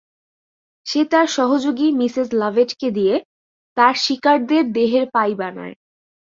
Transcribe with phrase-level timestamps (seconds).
[0.85, 3.15] সে তার সহযোগী মিসেস লাভেট-কে দিয়ে
[3.77, 5.75] তার শিকারদের দেহের পাই বানায়।